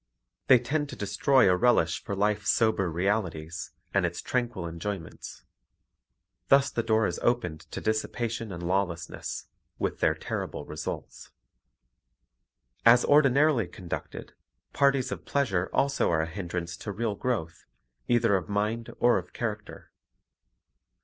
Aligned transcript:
They 0.47 0.57
tend 0.57 0.89
to 0.89 0.95
destroy 0.95 1.47
a 1.47 1.55
relish 1.55 2.03
for 2.03 2.15
life's 2.15 2.49
sober 2.49 2.89
realities 2.91 3.69
and 3.93 4.03
its 4.03 4.19
tranquil 4.19 4.65
enjoyments. 4.67 5.43
Thus 6.47 6.71
the 6.71 6.81
door 6.81 7.05
is 7.05 7.19
opened 7.19 7.59
to 7.69 7.79
dissipation 7.81 8.51
and 8.51 8.63
lawlessness, 8.63 9.45
with 9.77 9.99
their 9.99 10.15
terrible 10.15 10.65
results. 10.65 11.29
As 12.83 13.05
ordinarily 13.05 13.67
conducted, 13.67 14.33
parties 14.73 15.11
of 15.11 15.23
pleasure 15.23 15.69
also 15.71 16.09
are 16.09 16.23
a 16.23 16.25
hindrance 16.25 16.75
to 16.77 16.91
real 16.91 17.13
growth, 17.13 17.65
either 18.07 18.35
of 18.35 18.49
mind 18.49 18.89
or 18.97 19.19
of 19.19 19.33
character. 19.33 19.91